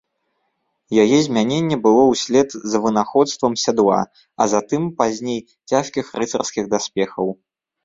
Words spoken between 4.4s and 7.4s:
а затым, пазней, цяжкіх рыцарскіх даспехаў.